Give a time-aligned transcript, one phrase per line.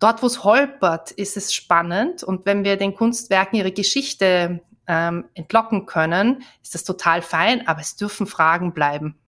[0.00, 2.22] Dort, wo es holpert, ist es spannend.
[2.22, 7.80] Und wenn wir den Kunstwerken ihre Geschichte ähm, entlocken können, ist das total fein, aber
[7.80, 9.18] es dürfen Fragen bleiben.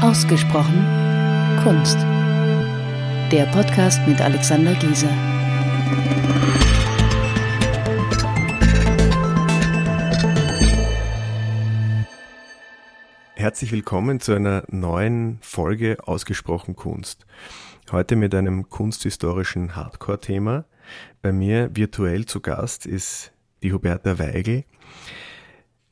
[0.00, 0.86] Ausgesprochen
[1.64, 1.98] Kunst.
[3.32, 5.08] Der Podcast mit Alexander Giese.
[13.42, 17.26] Herzlich willkommen zu einer neuen Folge Ausgesprochen Kunst.
[17.90, 20.64] Heute mit einem kunsthistorischen Hardcore-Thema.
[21.22, 23.32] Bei mir virtuell zu Gast ist
[23.64, 24.62] die Huberta Weigel.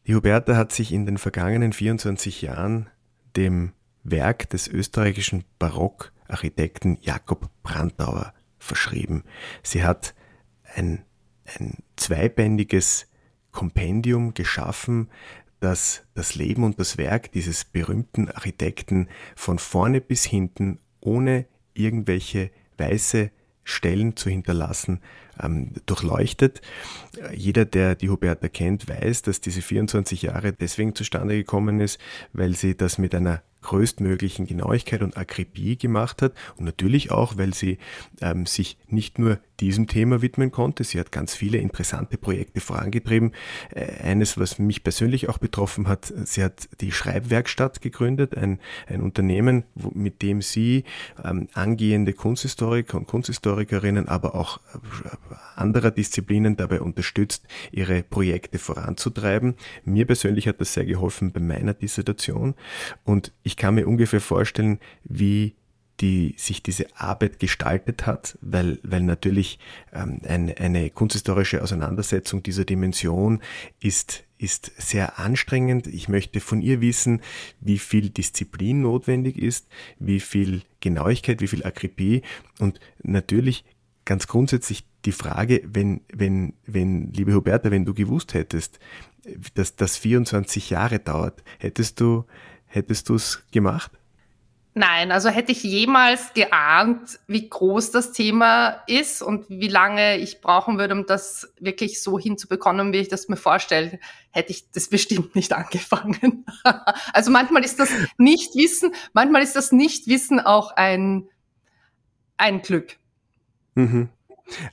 [0.07, 2.89] Die Huberta hat sich in den vergangenen 24 Jahren
[3.35, 3.73] dem
[4.05, 9.25] Werk des österreichischen Barockarchitekten Jakob Brandauer verschrieben.
[9.65, 10.15] Sie hat
[10.77, 11.05] ein,
[11.59, 13.09] ein zweibändiges
[13.51, 15.11] Kompendium geschaffen,
[15.61, 22.51] dass das Leben und das Werk dieses berühmten Architekten von vorne bis hinten ohne irgendwelche
[22.79, 23.31] weiße
[23.65, 25.01] Stellen zu hinterlassen,
[25.41, 26.61] ähm, durchleuchtet.
[27.35, 32.01] Jeder, der die Huberta kennt, weiß, dass diese 24 Jahre deswegen zustande gekommen ist,
[32.33, 37.55] weil sie das mit einer größtmöglichen Genauigkeit und Akribie gemacht hat und natürlich auch, weil
[37.55, 37.79] sie
[38.21, 40.85] ähm, sich nicht nur diesem Thema widmen konnte.
[40.85, 43.33] Sie hat ganz viele interessante Projekte vorangetrieben.
[43.75, 49.03] Äh, eines, was mich persönlich auch betroffen hat, sie hat die Schreibwerkstatt gegründet, ein, ein
[49.03, 50.85] Unternehmen, wo, mit dem sie
[51.23, 59.55] ähm, angehende Kunsthistoriker und Kunsthistorikerinnen, aber auch äh, anderer Disziplinen dabei unterstützt, ihre Projekte voranzutreiben.
[59.85, 62.55] Mir persönlich hat das sehr geholfen bei meiner Dissertation
[63.05, 65.55] und kann mir ungefähr vorstellen, wie
[66.01, 69.59] die sich diese Arbeit gestaltet hat, weil, weil natürlich
[69.93, 73.43] ähm, eine, eine kunsthistorische Auseinandersetzung dieser Dimension
[73.81, 75.87] ist, ist sehr anstrengend.
[75.87, 77.21] Ich möchte von ihr wissen,
[77.61, 79.69] wie viel Disziplin notwendig ist,
[79.99, 82.23] wie viel Genauigkeit, wie viel Akribie
[82.59, 83.65] und natürlich
[84.07, 88.79] ganz grundsätzlich die Frage, wenn, wenn, wenn, liebe Huberta, wenn du gewusst hättest,
[89.55, 92.25] dass das 24 Jahre dauert, hättest du,
[92.71, 93.91] hättest du es gemacht?
[94.73, 100.41] Nein, also hätte ich jemals geahnt, wie groß das Thema ist und wie lange ich
[100.41, 103.99] brauchen würde, um das wirklich so hinzubekommen, wie ich das mir vorstelle,
[104.31, 106.47] hätte ich das bestimmt nicht angefangen.
[107.13, 111.29] also manchmal ist das Nichtwissen, manchmal ist das Nichtwissen auch ein,
[112.37, 112.97] ein Glück.
[113.75, 114.09] Mhm.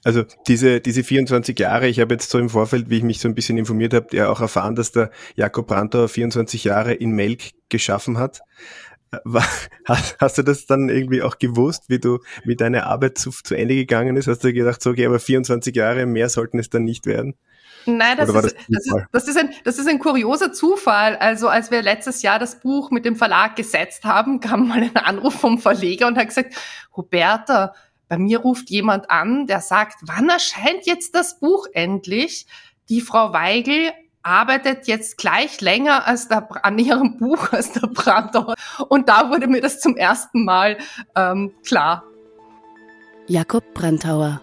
[0.03, 3.27] Also diese, diese 24 Jahre, ich habe jetzt so im Vorfeld, wie ich mich so
[3.27, 7.51] ein bisschen informiert habe, ja auch erfahren, dass der Jakob Brandauer 24 Jahre in Melk
[7.69, 8.41] geschaffen hat.
[9.11, 9.17] Äh,
[9.85, 13.55] hast, hast du das dann irgendwie auch gewusst, wie du, wie deine Arbeit zu, zu
[13.55, 14.27] Ende gegangen ist?
[14.27, 17.35] Hast du gedacht, so, okay, aber 24 Jahre mehr sollten es dann nicht werden?
[17.87, 21.15] Nein, das, ist, das, das, ist, das, ist ein, das ist ein kurioser Zufall.
[21.15, 24.95] Also als wir letztes Jahr das Buch mit dem Verlag gesetzt haben, kam mal ein
[24.97, 26.53] Anruf vom Verleger und hat gesagt,
[26.95, 27.73] Roberta,
[28.09, 32.45] bei mir ruft jemand an, der sagt, wann erscheint jetzt das Buch endlich?
[32.89, 33.91] Die Frau Weigel
[34.23, 38.55] arbeitet jetzt gleich länger als der, an ihrem Buch als der Brandauer.
[38.87, 40.77] Und da wurde mir das zum ersten Mal
[41.15, 42.03] ähm, klar.
[43.27, 44.41] Jakob Brandauer,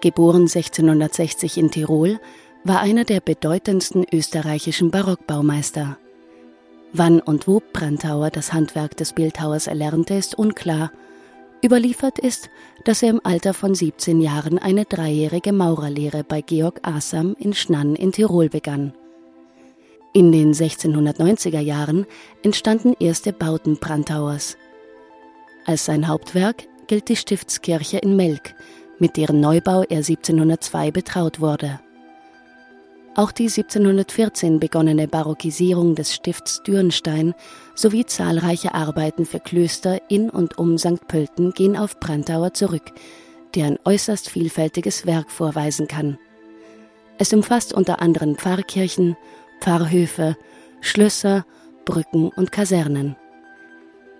[0.00, 2.18] geboren 1660 in Tirol,
[2.64, 5.98] war einer der bedeutendsten österreichischen Barockbaumeister.
[6.92, 10.90] Wann und wo Brandauer das Handwerk des Bildhauers erlernte, ist unklar–
[11.64, 12.50] Überliefert ist,
[12.84, 17.94] dass er im Alter von 17 Jahren eine dreijährige Maurerlehre bei Georg Asam in Schnann
[17.94, 18.92] in Tirol begann.
[20.12, 22.06] In den 1690er Jahren
[22.42, 24.56] entstanden erste Bauten Brandauers.
[25.64, 28.54] Als sein Hauptwerk gilt die Stiftskirche in Melk,
[28.98, 31.80] mit deren Neubau er 1702 betraut wurde.
[33.14, 37.34] Auch die 1714 begonnene Barockisierung des Stifts Dürnstein
[37.74, 41.06] sowie zahlreiche Arbeiten für Klöster in und um St.
[41.08, 42.92] Pölten gehen auf Brandauer zurück,
[43.54, 46.18] der ein äußerst vielfältiges Werk vorweisen kann.
[47.18, 49.16] Es umfasst unter anderem Pfarrkirchen,
[49.60, 50.36] Pfarrhöfe,
[50.80, 51.46] Schlösser,
[51.84, 53.16] Brücken und Kasernen.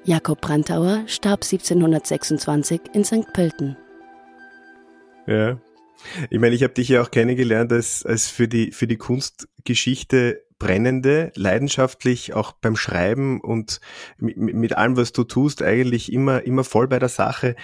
[0.04, 3.32] Jakob Brandauer starb 1726 in St.
[3.32, 3.76] Pölten.
[5.26, 5.58] Ja,
[6.30, 10.41] ich meine, ich habe dich ja auch kennengelernt als, als für, die, für die Kunstgeschichte
[10.62, 13.80] brennende, leidenschaftlich auch beim Schreiben und
[14.18, 17.56] mit, allem, was du tust, eigentlich immer, immer voll bei der Sache.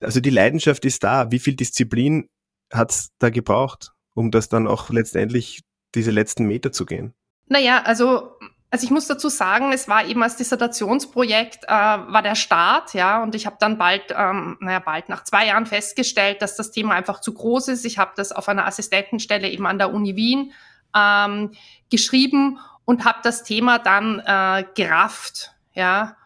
[0.00, 1.32] Also die Leidenschaft ist da.
[1.32, 2.28] Wie viel Disziplin
[2.72, 5.62] hat's da gebraucht, um das dann auch letztendlich
[5.96, 7.12] diese letzten Meter zu gehen?
[7.48, 8.38] Naja, also
[8.70, 13.22] also ich muss dazu sagen, es war eben als Dissertationsprojekt, äh, war der Start, ja,
[13.22, 16.94] und ich habe dann bald, ähm, naja, bald nach zwei Jahren festgestellt, dass das Thema
[16.94, 17.84] einfach zu groß ist.
[17.84, 20.52] Ich habe das auf einer Assistentenstelle eben an der Uni Wien
[20.94, 21.52] ähm,
[21.90, 26.16] geschrieben und habe das Thema dann äh, gerafft, ja.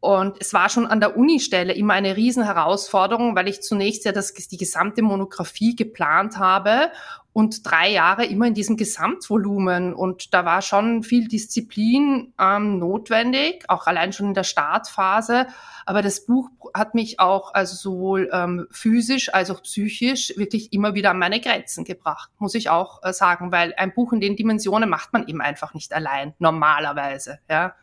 [0.00, 4.34] Und es war schon an der Unistelle immer eine Riesenherausforderung, weil ich zunächst ja das,
[4.34, 6.92] die gesamte Monographie geplant habe
[7.36, 9.92] und drei Jahre immer in diesem Gesamtvolumen.
[9.92, 15.46] Und da war schon viel Disziplin ähm, notwendig, auch allein schon in der Startphase.
[15.84, 20.94] Aber das Buch hat mich auch also sowohl ähm, physisch als auch psychisch wirklich immer
[20.94, 24.36] wieder an meine Grenzen gebracht, muss ich auch äh, sagen, weil ein Buch in den
[24.36, 27.40] Dimensionen macht man eben einfach nicht allein, normalerweise.
[27.50, 27.74] Ja.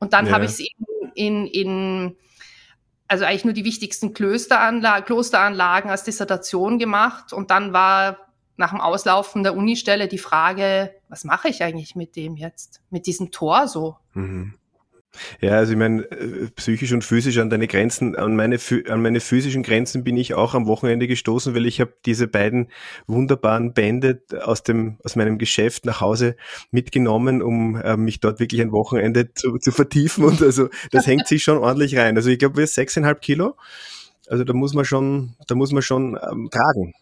[0.00, 0.32] Und dann ja.
[0.32, 2.16] habe ich es eben in, in
[3.06, 8.80] also eigentlich nur die wichtigsten Klösteranla Klosteranlagen als Dissertation gemacht und dann war nach dem
[8.80, 13.68] Auslaufen der Unistelle die Frage, was mache ich eigentlich mit dem jetzt, mit diesem Tor
[13.68, 13.96] so?
[14.14, 14.54] Mhm.
[15.40, 18.58] Ja, also ich meine, äh, psychisch und physisch an deine Grenzen, an meine,
[18.88, 22.68] an meine physischen Grenzen bin ich auch am Wochenende gestoßen, weil ich habe diese beiden
[23.06, 26.36] wunderbaren Bände aus dem, aus meinem Geschäft nach Hause
[26.70, 31.26] mitgenommen, um äh, mich dort wirklich ein Wochenende zu, zu vertiefen und also das hängt
[31.26, 32.16] sich schon ordentlich rein.
[32.16, 33.56] Also ich glaube, wir sechseinhalb Kilo.
[34.28, 36.94] Also da muss man schon, da muss man schon ähm, tragen.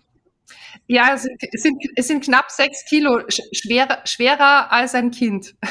[0.87, 1.23] Ja, es
[1.63, 5.55] sind, es sind, knapp sechs Kilo, schwerer, schwerer als ein Kind.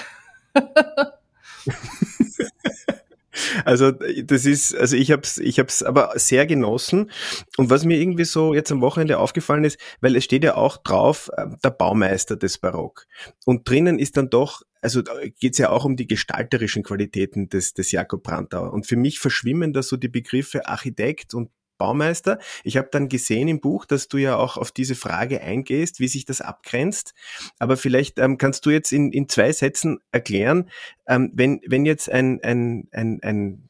[3.66, 7.12] Also das ist, also ich habe es, ich habe es aber sehr genossen.
[7.58, 10.78] Und was mir irgendwie so jetzt am Wochenende aufgefallen ist, weil es steht ja auch
[10.78, 13.06] drauf, äh, der Baumeister des Barock.
[13.46, 15.04] Und drinnen ist dann doch, also
[15.40, 18.74] geht es ja auch um die gestalterischen Qualitäten des, des Jakob Brandauer.
[18.74, 21.50] Und für mich verschwimmen da so die Begriffe Architekt und
[21.80, 22.38] Baumeister.
[22.64, 26.08] Ich habe dann gesehen im Buch, dass du ja auch auf diese Frage eingehst, wie
[26.08, 27.16] sich das abgrenzt.
[27.58, 30.70] Aber vielleicht ähm, kannst du jetzt in, in zwei Sätzen erklären,
[31.08, 33.70] ähm, wenn, wenn jetzt ein, ein, ein, ein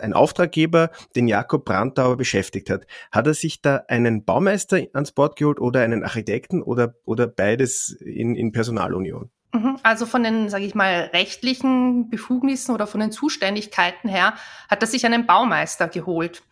[0.00, 2.84] ein Auftraggeber den Jakob Brandauer beschäftigt hat.
[3.12, 7.90] Hat er sich da einen Baumeister ans Bord geholt oder einen Architekten oder, oder beides
[7.90, 9.30] in, in Personalunion?
[9.54, 9.78] Mhm.
[9.82, 14.34] Also von den, sage ich mal, rechtlichen Befugnissen oder von den Zuständigkeiten her
[14.68, 16.42] hat er sich einen Baumeister geholt.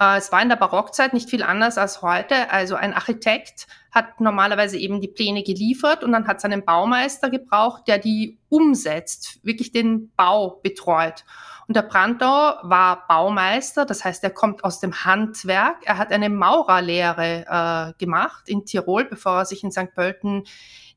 [0.00, 2.50] Äh, es war in der Barockzeit nicht viel anders als heute.
[2.50, 7.30] Also ein Architekt hat normalerweise eben die Pläne geliefert und dann hat es einen Baumeister
[7.30, 11.24] gebraucht, der die umsetzt, wirklich den Bau betreut.
[11.68, 15.78] Und der Brandau war Baumeister, das heißt, er kommt aus dem Handwerk.
[15.84, 19.92] Er hat eine Maurerlehre äh, gemacht in Tirol, bevor er sich in St.
[19.92, 20.44] Pölten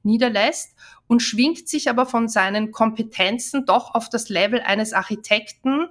[0.04, 0.76] niederlässt
[1.08, 5.88] und schwingt sich aber von seinen Kompetenzen doch auf das Level eines Architekten,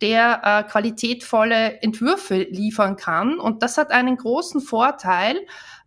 [0.00, 3.38] der äh, qualitätvolle Entwürfe liefern kann.
[3.38, 5.36] Und das hat einen großen Vorteil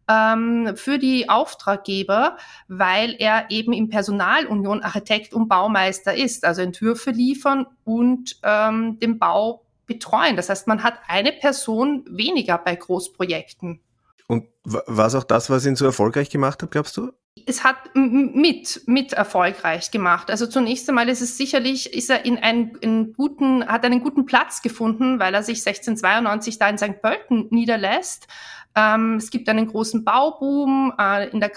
[0.09, 2.37] ähm, für die Auftraggeber,
[2.67, 9.19] weil er eben im Personalunion Architekt und Baumeister ist, also Entwürfe liefern und ähm, den
[9.19, 10.35] Bau betreuen.
[10.35, 13.79] Das heißt, man hat eine Person weniger bei Großprojekten.
[14.27, 17.11] Und war es auch das, was ihn so erfolgreich gemacht hat, glaubst du?
[17.45, 20.29] Es hat mit, mit erfolgreich gemacht.
[20.29, 24.25] Also zunächst einmal ist es sicherlich, ist er in einen, in guten, hat einen guten
[24.25, 27.01] Platz gefunden, weil er sich 1692 da in St.
[27.01, 28.27] Pölten niederlässt.
[28.75, 31.51] Ähm, es gibt einen großen Bauboom, äh, in der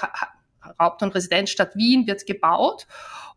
[0.78, 2.86] Haupt- und Residenzstadt Wien wird gebaut.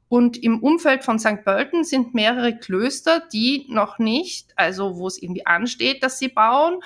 [0.07, 1.43] Und im Umfeld von St.
[1.43, 6.79] Pölten sind mehrere Klöster, die noch nicht, also wo es irgendwie ansteht, dass sie bauen,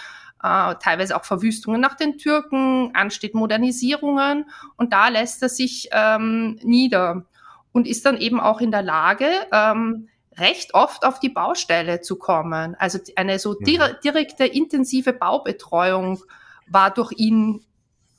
[0.44, 4.46] äh, teilweise auch Verwüstungen nach den Türken, ansteht Modernisierungen
[4.76, 7.26] und da lässt er sich ähm, nieder
[7.72, 12.18] und ist dann eben auch in der Lage, ähm, recht oft auf die Baustelle zu
[12.18, 12.76] kommen.
[12.76, 13.66] Also eine so mhm.
[14.04, 16.22] direkte, intensive Baubetreuung
[16.68, 17.64] war durch ihn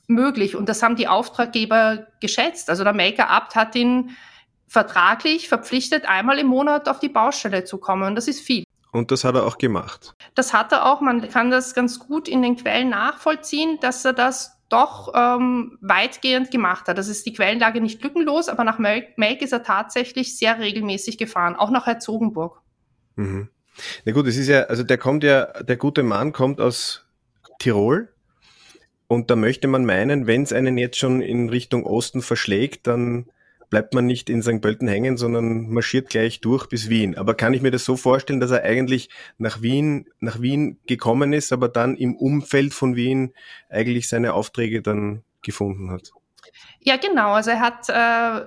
[0.07, 2.69] möglich und das haben die Auftraggeber geschätzt.
[2.69, 4.11] Also der Maker-Abt hat ihn
[4.67, 8.63] vertraglich verpflichtet, einmal im Monat auf die Baustelle zu kommen und das ist viel.
[8.95, 10.15] Und das hat er auch gemacht.
[10.35, 11.01] Das hat er auch.
[11.01, 16.49] Man kann das ganz gut in den Quellen nachvollziehen, dass er das doch ähm, weitgehend
[16.49, 16.97] gemacht hat.
[16.97, 21.57] Das ist die Quellenlage nicht lückenlos, aber nach Melk ist er tatsächlich sehr regelmäßig gefahren,
[21.57, 22.61] auch nach Herzogenburg.
[23.17, 23.49] Mhm.
[24.05, 27.05] Na gut, es ist ja, also der kommt ja, der gute Mann kommt aus
[27.59, 28.13] Tirol
[29.07, 33.25] und da möchte man meinen, wenn es einen jetzt schon in Richtung Osten verschlägt, dann
[33.69, 34.61] bleibt man nicht in St.
[34.61, 37.17] Pölten hängen, sondern marschiert gleich durch bis Wien.
[37.17, 41.33] Aber kann ich mir das so vorstellen, dass er eigentlich nach Wien, nach Wien gekommen
[41.33, 43.33] ist, aber dann im Umfeld von Wien
[43.69, 46.11] eigentlich seine Aufträge dann gefunden hat?
[46.79, 47.33] Ja, genau.
[47.33, 48.45] Also er hat äh,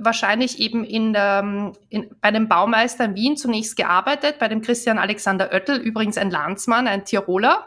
[0.00, 4.98] wahrscheinlich eben in der, in, bei dem Baumeister in Wien zunächst gearbeitet, bei dem Christian
[4.98, 7.66] Alexander Oettel, übrigens ein Landsmann, ein Tiroler.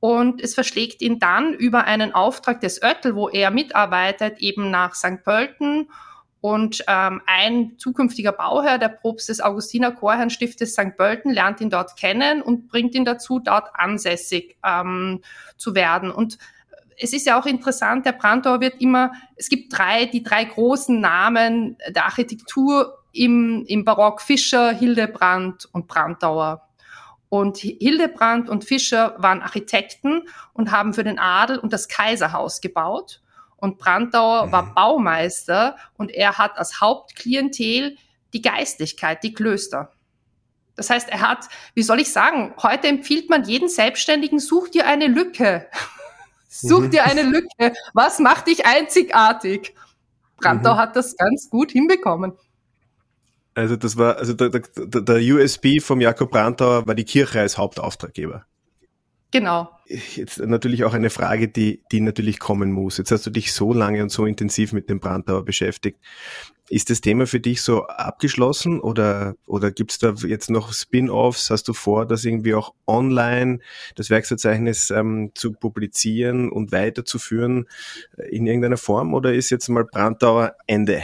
[0.00, 4.94] Und es verschlägt ihn dann über einen Auftrag des Oettel, wo er mitarbeitet, eben nach
[4.94, 5.24] St.
[5.24, 5.88] Pölten
[6.40, 10.96] und ähm, ein zukünftiger Bauherr, der Propst des Augustiner Chorherrnstiftes St.
[10.96, 15.20] Pölten, lernt ihn dort kennen und bringt ihn dazu, dort ansässig ähm,
[15.56, 16.10] zu werden.
[16.12, 16.38] Und
[16.96, 21.00] es ist ja auch interessant, der Brandauer wird immer, es gibt drei, die drei großen
[21.00, 26.68] Namen der Architektur im, im Barock, Fischer, Hildebrand und Brandauer.
[27.28, 30.22] Und Hildebrand und Fischer waren Architekten
[30.54, 33.20] und haben für den Adel und das Kaiserhaus gebaut.
[33.58, 34.52] Und Brandauer mhm.
[34.52, 37.96] war Baumeister und er hat als Hauptklientel
[38.32, 39.92] die Geistlichkeit, die Klöster.
[40.76, 44.86] Das heißt, er hat, wie soll ich sagen, heute empfiehlt man jeden Selbstständigen, such dir
[44.86, 45.66] eine Lücke.
[46.48, 46.90] such mhm.
[46.90, 47.74] dir eine Lücke.
[47.94, 49.74] Was macht dich einzigartig?
[50.36, 50.78] Brandau mhm.
[50.78, 52.32] hat das ganz gut hinbekommen.
[53.54, 57.58] Also das war, also der, der, der USB vom Jakob Brandauer war die Kirche als
[57.58, 58.46] Hauptauftraggeber.
[59.32, 59.68] Genau.
[59.88, 62.98] Jetzt natürlich auch eine Frage, die, die natürlich kommen muss.
[62.98, 65.98] Jetzt hast du dich so lange und so intensiv mit dem Brandauer beschäftigt.
[66.68, 71.48] Ist das Thema für dich so abgeschlossen oder, oder gibt es da jetzt noch Spin-offs?
[71.48, 73.60] Hast du vor, das irgendwie auch online,
[73.94, 77.66] das Werkverzeichnis ähm, zu publizieren und weiterzuführen
[78.30, 81.02] in irgendeiner Form oder ist jetzt mal Brandauer Ende?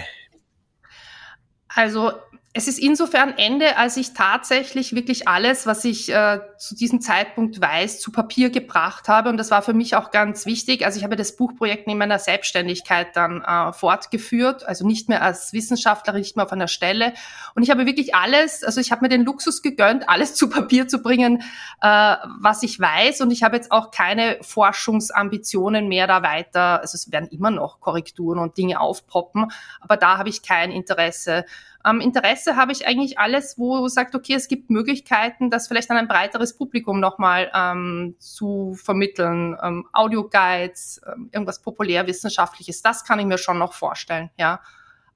[1.69, 2.13] Also
[2.57, 7.61] es ist insofern Ende, als ich tatsächlich wirklich alles, was ich äh, zu diesem Zeitpunkt
[7.61, 9.29] weiß, zu Papier gebracht habe.
[9.29, 10.87] Und das war für mich auch ganz wichtig.
[10.87, 15.53] Also ich habe das Buchprojekt in meiner Selbstständigkeit dann äh, fortgeführt, also nicht mehr als
[15.53, 17.15] Wissenschaftlerin, nicht mehr auf einer Stelle.
[17.57, 20.87] Und ich habe wirklich alles, also ich habe mir den Luxus gegönnt, alles zu Papier
[20.87, 21.43] zu bringen,
[21.83, 23.21] äh, was ich weiß.
[23.21, 26.81] Und ich habe jetzt auch keine Forschungsambitionen mehr da weiter.
[26.83, 31.45] Also es werden immer noch Korrekturen und Dinge aufpoppen, aber da habe ich kein Interesse.
[31.87, 35.99] Ähm, Interesse habe ich eigentlich alles, wo sagt, okay, es gibt Möglichkeiten, das vielleicht an
[35.99, 39.57] ein breiteres Publikum nochmal ähm, zu vermitteln.
[39.63, 44.61] Ähm, Audioguides, ähm, irgendwas populärwissenschaftliches, das kann ich mir schon noch vorstellen, ja.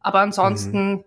[0.00, 1.04] Aber ansonsten mhm.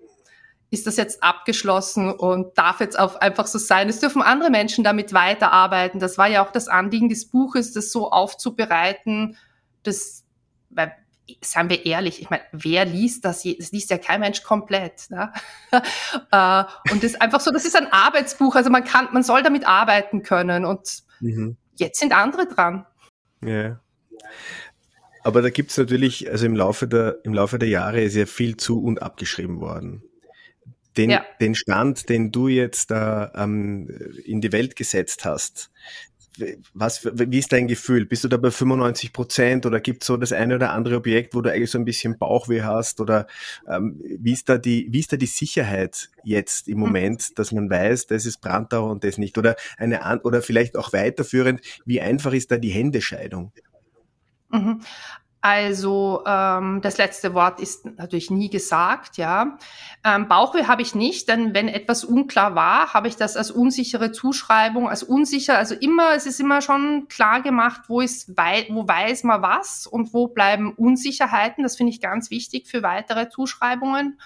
[0.71, 3.87] ist das jetzt abgeschlossen und darf jetzt auch einfach so sein.
[3.87, 5.99] Es dürfen andere Menschen damit weiterarbeiten.
[5.99, 9.37] Das war ja auch das Anliegen des Buches, das so aufzubereiten,
[9.83, 10.25] das,
[10.69, 10.95] weil
[11.41, 13.43] seien wir ehrlich, ich meine, wer liest das?
[13.43, 15.09] Das liest ja kein Mensch komplett.
[15.09, 15.31] Ne?
[16.31, 19.43] Äh, und das ist einfach so, das ist ein Arbeitsbuch, also man kann, man soll
[19.43, 21.57] damit arbeiten können und mhm.
[21.75, 22.85] jetzt sind andere dran.
[23.43, 23.79] Ja.
[25.23, 28.25] Aber da gibt es natürlich, also im Laufe der, im Laufe der Jahre ist ja
[28.25, 30.03] viel zu und abgeschrieben worden.
[30.97, 31.25] Den, ja.
[31.39, 33.87] den Stand, den du jetzt da ähm,
[34.25, 35.71] in die Welt gesetzt hast,
[36.73, 38.05] was, wie ist dein Gefühl?
[38.05, 41.35] Bist du da bei 95 Prozent oder gibt es so das eine oder andere Objekt,
[41.35, 43.01] wo du eigentlich so ein bisschen Bauchweh hast?
[43.01, 43.27] Oder
[43.67, 46.81] ähm, wie, ist da die, wie ist da die Sicherheit jetzt im.
[46.81, 47.35] Moment, mhm.
[47.35, 49.37] dass man weiß, das ist Brandau und das nicht?
[49.37, 53.51] Oder, eine, oder vielleicht auch weiterführend, wie einfach ist da die Händescheidung?
[54.49, 54.81] Mhm.
[55.43, 59.57] Also ähm, das letzte Wort ist natürlich nie gesagt, ja.
[60.03, 64.11] Ähm, Bauchweh habe ich nicht, denn wenn etwas unklar war, habe ich das als unsichere
[64.11, 69.23] Zuschreibung, als unsicher, also immer, es ist immer schon klar gemacht, wo ist wo weiß
[69.23, 71.63] man was und wo bleiben Unsicherheiten.
[71.63, 74.19] Das finde ich ganz wichtig für weitere Zuschreibungen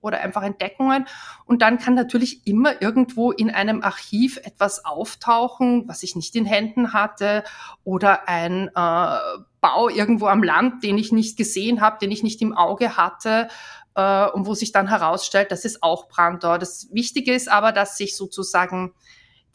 [0.00, 1.06] oder einfach Entdeckungen.
[1.46, 6.46] Und dann kann natürlich immer irgendwo in einem Archiv etwas auftauchen, was ich nicht in
[6.46, 7.42] Händen hatte,
[7.82, 9.18] oder ein äh,
[9.60, 13.48] Bau irgendwo am Land, den ich nicht gesehen habe, den ich nicht im Auge hatte.
[13.94, 16.58] Äh, und wo sich dann herausstellt, das ist auch Brandau.
[16.58, 18.94] Das Wichtige ist aber, dass sich sozusagen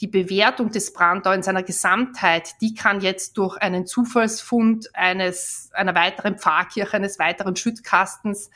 [0.01, 5.95] die Bewertung des Brandau in seiner Gesamtheit, die kann jetzt durch einen Zufallsfund eines, einer
[5.95, 8.50] weiteren Pfarrkirche, eines weiteren Schüttkastens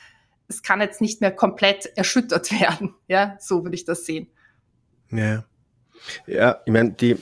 [0.50, 2.94] es kann jetzt nicht mehr komplett erschüttert werden.
[3.08, 4.28] Ja, so würde ich das sehen.
[5.10, 5.44] Ja,
[6.26, 7.16] ja ich meine, die,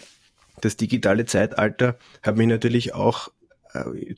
[0.61, 3.30] das digitale Zeitalter hat mich natürlich auch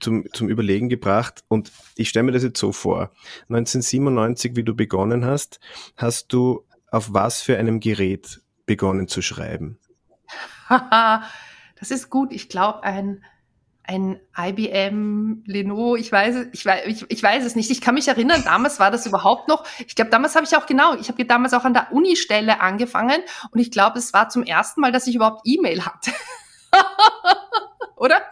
[0.01, 3.11] zum, zum Überlegen gebracht und ich stelle mir das jetzt so vor.
[3.49, 5.61] 1997, wie du begonnen hast,
[5.97, 9.79] hast du auf was für einem Gerät begonnen zu schreiben?
[10.69, 12.33] das ist gut.
[12.33, 13.23] Ich glaube, ein
[13.91, 17.71] ein IBM, Lenovo, ich weiß, ich, weiß, ich, ich weiß es nicht.
[17.73, 20.67] Ich kann mich erinnern, damals war das überhaupt noch, ich glaube, damals habe ich auch
[20.67, 24.45] genau, ich habe damals auch an der Uni-Stelle angefangen und ich glaube, es war zum
[24.45, 26.13] ersten Mal, dass ich überhaupt E-Mail hatte.
[27.97, 28.23] Oder?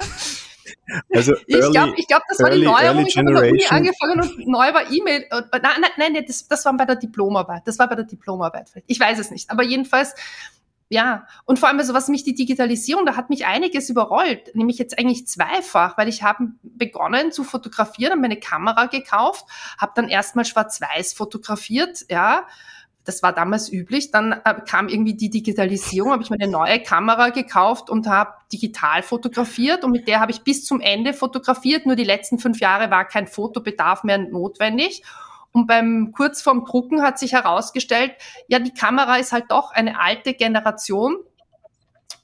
[1.15, 3.07] Also ich glaube, ich glaub, das war die Neuerung.
[3.07, 5.27] Ich habe Uni angefangen und neu war E-Mail.
[5.31, 7.63] Nein, nein, nein, das, das war bei der Diplomarbeit.
[7.67, 8.71] Das war bei der Diplomarbeit.
[8.87, 9.51] Ich weiß es nicht.
[9.51, 10.15] Aber jedenfalls,
[10.91, 14.79] ja, und vor allem, also was mich die Digitalisierung, da hat mich einiges überrollt, nämlich
[14.79, 19.45] jetzt eigentlich zweifach, weil ich habe begonnen zu fotografieren, habe meine Kamera gekauft,
[19.77, 22.47] habe dann erstmal schwarz-weiß fotografiert, ja,
[23.09, 24.11] das war damals üblich.
[24.11, 28.35] Dann äh, kam irgendwie die Digitalisierung, habe ich mir eine neue Kamera gekauft und habe
[28.53, 31.87] digital fotografiert und mit der habe ich bis zum Ende fotografiert.
[31.87, 35.03] Nur die letzten fünf Jahre war kein Fotobedarf mehr notwendig.
[35.53, 38.13] Und beim kurz vorm Drucken hat sich herausgestellt,
[38.47, 41.17] ja, die Kamera ist halt doch eine alte Generation.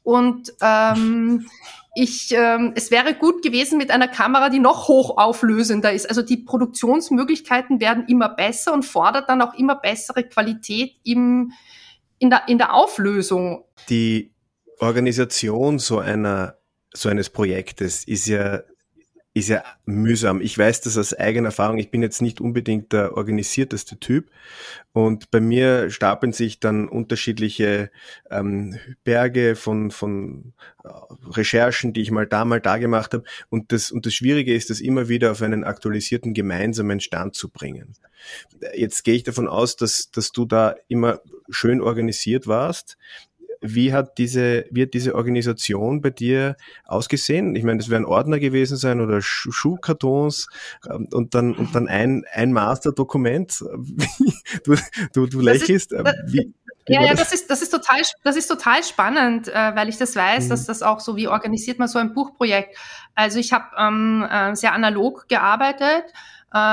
[0.02, 1.48] Und ähm,
[1.94, 6.08] ich, ähm, es wäre gut gewesen mit einer Kamera, die noch hochauflösender ist.
[6.08, 11.52] Also die Produktionsmöglichkeiten werden immer besser und fordert dann auch immer bessere Qualität im,
[12.18, 13.64] in, der, in der Auflösung.
[13.88, 14.34] Die
[14.80, 16.56] Organisation so einer
[16.96, 18.60] so eines Projektes ist ja
[19.36, 20.40] ist ja mühsam.
[20.40, 21.78] Ich weiß das aus eigener Erfahrung.
[21.78, 24.30] Ich bin jetzt nicht unbedingt der organisierteste Typ.
[24.92, 27.90] Und bei mir stapeln sich dann unterschiedliche
[28.30, 30.52] ähm, Berge von, von
[30.84, 30.88] äh,
[31.30, 33.24] Recherchen, die ich mal da, mal da gemacht habe.
[33.50, 37.48] Und das, und das Schwierige ist, das immer wieder auf einen aktualisierten gemeinsamen Stand zu
[37.48, 37.94] bringen.
[38.76, 42.96] Jetzt gehe ich davon aus, dass, dass du da immer schön organisiert warst.
[43.66, 47.56] Wie hat diese, wie hat diese Organisation bei dir ausgesehen?
[47.56, 50.48] Ich meine, das werden Ordner gewesen sein oder Schuhkartons
[50.90, 53.64] ähm, und dann, und dann ein, ein Masterdokument.
[54.64, 54.76] Du,
[55.12, 55.92] du, du lächelst.
[55.92, 56.52] Ist, äh, wie,
[56.86, 60.14] ja, ja, das ist, das ist total, das ist total spannend, äh, weil ich das
[60.14, 60.48] weiß, mhm.
[60.50, 62.76] dass das auch so, wie organisiert man so ein Buchprojekt.
[63.14, 66.04] Also ich habe ähm, äh, sehr analog gearbeitet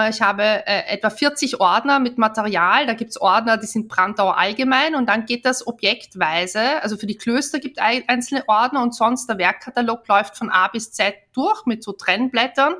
[0.09, 2.85] ich habe äh, etwa 40 Ordner mit Material.
[2.85, 6.83] Da gibt's Ordner, die sind Brandauer allgemein und dann geht das objektweise.
[6.83, 10.91] Also für die Klöster gibt einzelne Ordner und sonst der Werkkatalog läuft von A bis
[10.91, 12.75] Z durch mit so Trennblättern.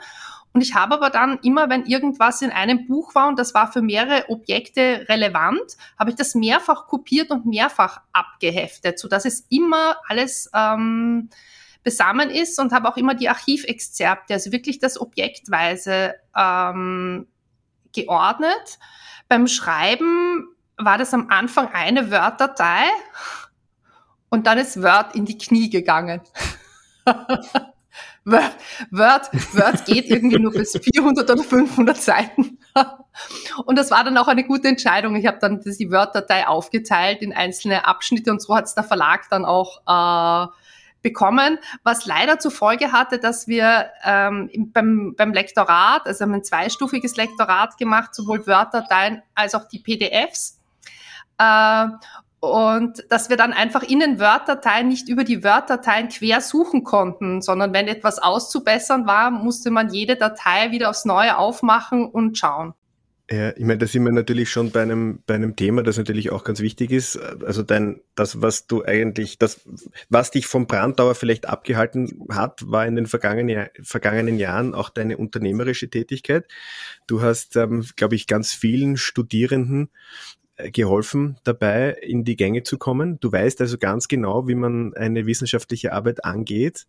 [0.53, 3.71] Und ich habe aber dann immer, wenn irgendwas in einem Buch war und das war
[3.71, 9.47] für mehrere Objekte relevant, habe ich das mehrfach kopiert und mehrfach abgeheftet, so dass es
[9.49, 11.29] immer alles ähm,
[11.83, 17.27] besammen ist und habe auch immer die Archivexzerpte, also wirklich das objektweise ähm,
[17.93, 18.79] geordnet.
[19.27, 20.47] Beim Schreiben
[20.77, 22.83] war das am Anfang eine Word-Datei
[24.29, 26.21] und dann ist Word in die Knie gegangen.
[28.23, 28.55] Word,
[28.91, 32.59] Word, Word geht irgendwie nur bis 400 oder 500 Seiten.
[33.65, 35.15] Und das war dann auch eine gute Entscheidung.
[35.15, 39.27] Ich habe dann die Word-Datei aufgeteilt in einzelne Abschnitte und so hat es der Verlag
[39.29, 40.51] dann auch äh,
[41.01, 46.43] bekommen, was leider zur Folge hatte, dass wir ähm, beim, beim Lektorat, also haben ein
[46.43, 50.59] zweistufiges Lektorat gemacht, sowohl Word-Dateien als auch die PDFs.
[51.37, 51.87] Äh,
[52.39, 57.41] und dass wir dann einfach in den Word-Dateien nicht über die Word-Dateien quer suchen konnten,
[57.43, 62.73] sondern wenn etwas auszubessern war, musste man jede Datei wieder aufs Neue aufmachen und schauen.
[63.31, 66.31] Ja, ich meine, da sind wir natürlich schon bei einem, bei einem Thema, das natürlich
[66.31, 67.15] auch ganz wichtig ist.
[67.15, 69.61] Also dein, das, was du eigentlich, das,
[70.09, 75.15] was dich vom Brandauer vielleicht abgehalten hat, war in den vergangenen, vergangenen Jahren auch deine
[75.15, 76.45] unternehmerische Tätigkeit.
[77.07, 79.91] Du hast, ähm, glaube ich, ganz vielen Studierenden
[80.57, 83.17] äh, geholfen, dabei in die Gänge zu kommen.
[83.21, 86.85] Du weißt also ganz genau, wie man eine wissenschaftliche Arbeit angeht.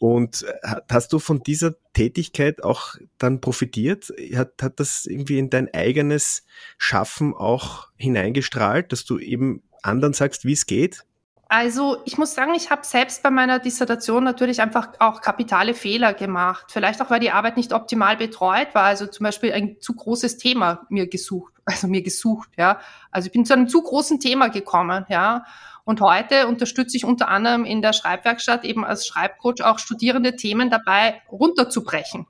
[0.00, 4.10] Und äh, hast du von dieser Tätigkeit auch dann profitiert?
[4.34, 6.44] Hat, hat das irgendwie in dein eigenes
[6.78, 11.04] Schaffen auch hineingestrahlt, dass du eben anderen sagst, wie es geht?
[11.48, 16.14] Also ich muss sagen, ich habe selbst bei meiner Dissertation natürlich einfach auch kapitale Fehler
[16.14, 16.66] gemacht.
[16.68, 18.84] Vielleicht auch, weil die Arbeit nicht optimal betreut war.
[18.84, 22.80] Also zum Beispiel ein zu großes Thema mir gesucht, also mir gesucht, ja.
[23.10, 25.44] Also ich bin zu einem zu großen Thema gekommen, ja.
[25.84, 30.70] Und heute unterstütze ich unter anderem in der Schreibwerkstatt eben als Schreibcoach auch Studierende Themen
[30.70, 32.26] dabei runterzubrechen.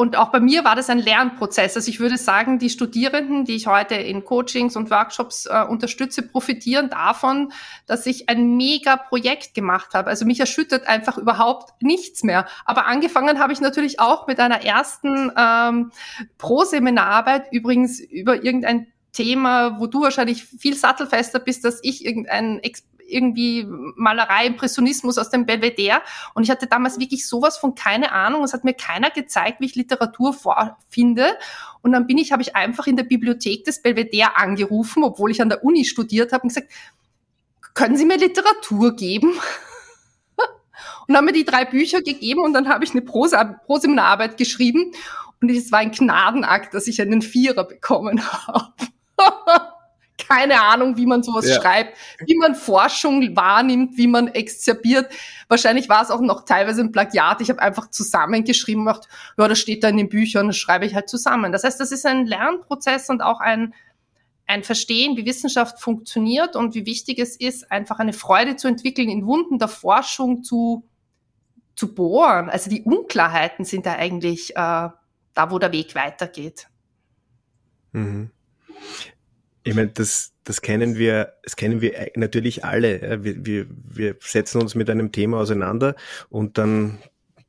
[0.00, 1.76] Und auch bei mir war das ein Lernprozess.
[1.76, 6.22] Also ich würde sagen, die Studierenden, die ich heute in Coachings und Workshops äh, unterstütze,
[6.22, 7.52] profitieren davon,
[7.84, 10.08] dass ich ein mega Projekt gemacht habe.
[10.08, 12.46] Also mich erschüttert einfach überhaupt nichts mehr.
[12.64, 15.92] Aber angefangen habe ich natürlich auch mit einer ersten ähm,
[16.38, 22.60] Pro-Seminararbeit, übrigens über irgendein Thema, wo du wahrscheinlich viel sattelfester bist, dass ich irgendein
[23.10, 26.00] irgendwie Malerei, Impressionismus aus dem Belvedere.
[26.34, 28.44] Und ich hatte damals wirklich sowas von keine Ahnung.
[28.44, 31.26] Es hat mir keiner gezeigt, wie ich Literatur vorfinde.
[31.82, 35.42] Und dann bin ich, habe ich einfach in der Bibliothek des Belvedere angerufen, obwohl ich
[35.42, 36.70] an der Uni studiert habe und gesagt,
[37.74, 39.32] können Sie mir Literatur geben?
[41.08, 44.92] und haben mir die drei Bücher gegeben und dann habe ich eine Proseminararbeit geschrieben
[45.40, 48.72] und es war ein Gnadenakt, dass ich einen Vierer bekommen habe.
[50.28, 51.60] Keine Ahnung, wie man sowas ja.
[51.60, 55.10] schreibt, wie man Forschung wahrnimmt, wie man exzerbiert.
[55.48, 57.40] Wahrscheinlich war es auch noch teilweise ein Plagiat.
[57.40, 60.94] Ich habe einfach zusammengeschrieben, gemacht, ja, das steht da in den Büchern, das schreibe ich
[60.94, 61.52] halt zusammen.
[61.52, 63.74] Das heißt, das ist ein Lernprozess und auch ein,
[64.46, 69.08] ein Verstehen, wie Wissenschaft funktioniert und wie wichtig es ist, einfach eine Freude zu entwickeln,
[69.08, 70.88] in Wunden der Forschung zu,
[71.76, 72.50] zu bohren.
[72.50, 74.54] Also die Unklarheiten sind da eigentlich äh,
[75.34, 76.68] da, wo der Weg weitergeht.
[77.92, 78.30] Mhm.
[79.62, 83.22] Ich meine, das, das kennen wir, das kennen wir natürlich alle.
[83.22, 85.96] Wir, wir, wir setzen uns mit einem Thema auseinander
[86.30, 86.98] und dann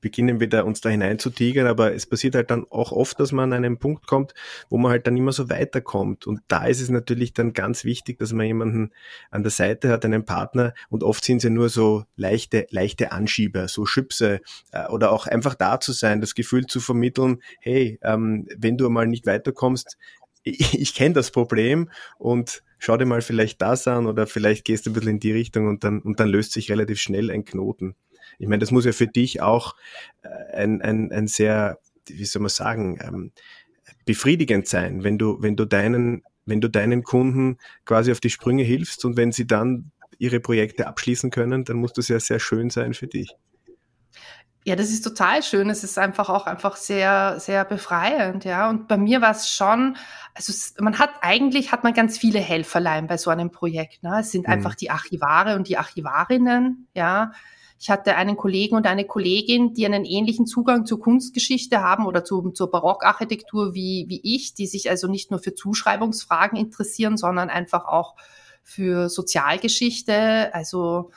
[0.02, 3.32] beginnen wieder uns da hinein zu tigern, aber es passiert halt dann auch oft, dass
[3.32, 4.34] man an einen Punkt kommt,
[4.70, 6.28] wo man halt dann immer so weiterkommt.
[6.28, 8.92] Und da ist es natürlich dann ganz wichtig, dass man jemanden
[9.30, 10.74] an der Seite hat, einen Partner.
[10.90, 14.42] Und oft sind ja nur so leichte, leichte Anschieber, so Schüpse
[14.72, 18.90] äh, oder auch einfach da zu sein, das Gefühl zu vermitteln, hey, ähm, wenn du
[18.90, 19.98] mal nicht weiterkommst,
[20.60, 24.86] ich, ich kenne das Problem und schau dir mal vielleicht das an oder vielleicht gehst
[24.86, 27.46] du ein bisschen in die Richtung und dann, und dann löst sich relativ schnell ein
[27.46, 27.96] Knoten.
[28.40, 29.76] Ich meine, das muss ja für dich auch
[30.24, 33.32] äh, ein, ein, ein sehr, wie soll man sagen, ähm,
[34.06, 38.64] befriedigend sein, wenn du, wenn du deinen, wenn du deinen Kunden quasi auf die Sprünge
[38.64, 42.70] hilfst und wenn sie dann ihre Projekte abschließen können, dann muss das ja sehr schön
[42.70, 43.36] sein für dich.
[44.64, 45.72] Ja, das ist total schön.
[45.72, 48.70] Es ist einfach auch einfach sehr, sehr befreiend, ja.
[48.70, 49.98] Und bei mir war es schon,
[50.36, 54.04] also man hat eigentlich hat man ganz viele Helferlein bei so einem Projekt.
[54.04, 54.20] Ne?
[54.20, 54.54] Es sind mhm.
[54.54, 57.32] einfach die Archivare und die Archivarinnen, ja.
[57.80, 62.24] Ich hatte einen Kollegen und eine Kollegin, die einen ähnlichen Zugang zur Kunstgeschichte haben oder
[62.24, 67.50] zu, zur Barockarchitektur wie, wie ich, die sich also nicht nur für Zuschreibungsfragen interessieren, sondern
[67.50, 68.16] einfach auch
[68.62, 70.54] für Sozialgeschichte.
[70.54, 71.10] Also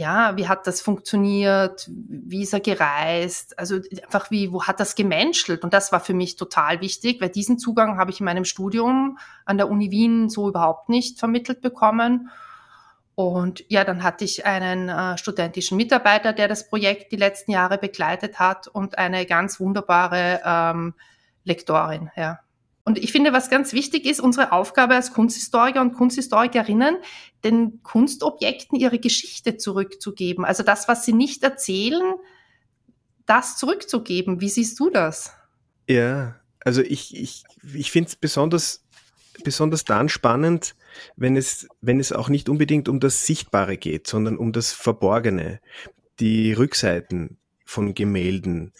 [0.00, 4.94] ja, wie hat das funktioniert, wie ist er gereist, also einfach wie, wo hat das
[4.94, 5.62] gemenschelt?
[5.62, 9.18] Und das war für mich total wichtig, weil diesen Zugang habe ich in meinem Studium
[9.44, 12.30] an der Uni Wien so überhaupt nicht vermittelt bekommen.
[13.14, 17.76] Und ja, dann hatte ich einen äh, studentischen Mitarbeiter, der das Projekt die letzten Jahre
[17.76, 20.94] begleitet hat und eine ganz wunderbare ähm,
[21.44, 22.40] Lektorin, ja.
[22.90, 26.96] Und ich finde, was ganz wichtig ist, unsere Aufgabe als Kunsthistoriker und Kunsthistorikerinnen,
[27.44, 30.44] den Kunstobjekten ihre Geschichte zurückzugeben.
[30.44, 32.14] Also das, was sie nicht erzählen,
[33.26, 34.40] das zurückzugeben.
[34.40, 35.32] Wie siehst du das?
[35.88, 38.84] Ja, also ich, ich, ich finde es besonders,
[39.44, 40.74] besonders dann spannend,
[41.14, 45.60] wenn es, wenn es auch nicht unbedingt um das Sichtbare geht, sondern um das Verborgene.
[46.18, 48.72] Die Rückseiten von Gemälden,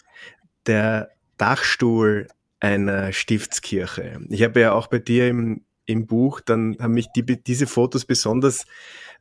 [0.65, 2.27] der Dachstuhl
[2.61, 4.21] einer Stiftskirche.
[4.29, 8.05] Ich habe ja auch bei dir im, im Buch, dann haben mich die, diese Fotos
[8.05, 8.65] besonders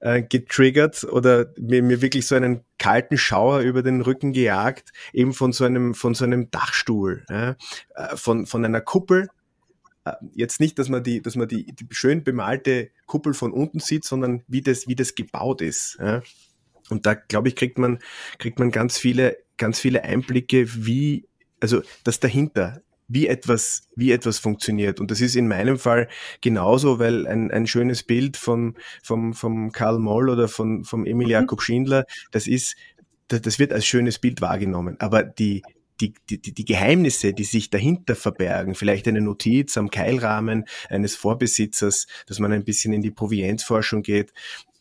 [0.00, 5.33] äh, getriggert oder mir, mir wirklich so einen kalten Schauer über den Rücken gejagt, eben
[5.33, 7.57] von so einem, von so einem Dachstuhl, ja,
[7.94, 9.29] äh, von, von einer Kuppel.
[10.05, 13.81] Äh, jetzt nicht, dass man die, dass man die, die schön bemalte Kuppel von unten
[13.81, 15.96] sieht, sondern wie das, wie das gebaut ist.
[15.98, 16.22] Ja.
[16.90, 18.00] Und da, glaube ich, kriegt man,
[18.38, 21.26] kriegt man ganz viele, ganz viele Einblicke, wie,
[21.61, 25.01] also das dahinter, wie etwas, wie etwas funktioniert.
[25.01, 26.09] Und das ist in meinem Fall
[26.40, 31.27] genauso, weil ein, ein schönes Bild von, vom, vom Karl Moll oder von, vom Emil
[31.27, 31.33] mhm.
[31.33, 32.77] Jakob Schindler, das ist,
[33.27, 34.96] das, das wird als schönes Bild wahrgenommen.
[35.01, 35.62] Aber die,
[36.01, 42.07] die, die, die Geheimnisse, die sich dahinter verbergen, vielleicht eine Notiz am Keilrahmen eines Vorbesitzers,
[42.27, 44.33] dass man ein bisschen in die Provenienzforschung geht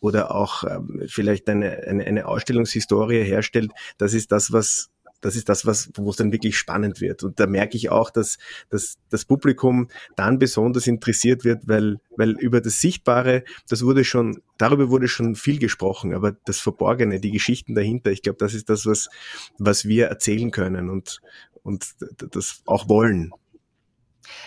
[0.01, 5.49] oder auch ähm, vielleicht eine, eine, eine Ausstellungshistorie herstellt, das ist das, was, das ist
[5.49, 7.23] das, was, wo es dann wirklich spannend wird.
[7.23, 8.37] Und da merke ich auch, dass,
[8.69, 14.41] dass das Publikum dann besonders interessiert wird, weil, weil über das Sichtbare, das wurde schon,
[14.57, 18.69] darüber wurde schon viel gesprochen, aber das Verborgene, die Geschichten dahinter, ich glaube, das ist
[18.69, 19.09] das, was,
[19.57, 21.21] was wir erzählen können und,
[21.63, 23.31] und das auch wollen.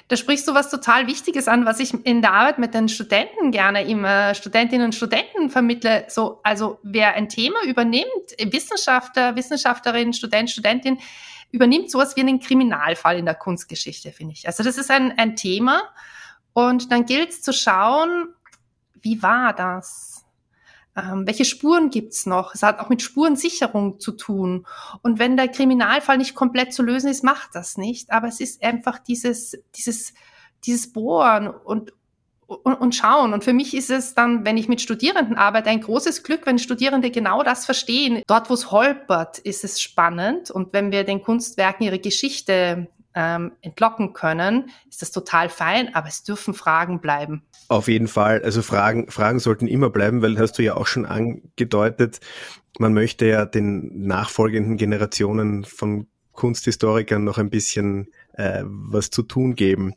[0.09, 3.51] Da sprichst du was total Wichtiges an, was ich in der Arbeit mit den Studenten
[3.51, 6.05] gerne immer Studentinnen und Studenten vermittle.
[6.09, 8.07] So, also wer ein Thema übernimmt,
[8.38, 10.99] Wissenschaftler, Wissenschaftlerin, Student, Studentin,
[11.51, 14.47] übernimmt sowas wie einen Kriminalfall in der Kunstgeschichte, finde ich.
[14.47, 15.83] Also das ist ein, ein Thema
[16.53, 18.29] und dann gilt es zu schauen,
[19.01, 20.12] wie war das?
[20.94, 22.55] Ähm, welche Spuren gibt's noch?
[22.55, 24.66] Es hat auch mit Spurensicherung zu tun.
[25.02, 28.12] Und wenn der Kriminalfall nicht komplett zu lösen ist, macht das nicht.
[28.12, 30.12] Aber es ist einfach dieses, dieses,
[30.64, 31.94] dieses Bohren und,
[32.46, 33.33] und, und schauen.
[33.33, 36.59] Und für mich ist es dann, wenn ich mit Studierenden arbeite, ein großes Glück, wenn
[36.59, 38.22] Studierende genau das verstehen.
[38.26, 40.50] Dort, wo es holpert, ist es spannend.
[40.50, 46.09] Und wenn wir den Kunstwerken ihre Geschichte ähm, entlocken können, ist das total fein, aber
[46.09, 47.42] es dürfen Fragen bleiben.
[47.68, 48.42] Auf jeden Fall.
[48.42, 52.20] Also Fragen, Fragen sollten immer bleiben, weil hast du ja auch schon angedeutet,
[52.79, 59.55] man möchte ja den nachfolgenden Generationen von Kunsthistorikern noch ein bisschen äh, was zu tun
[59.55, 59.94] geben.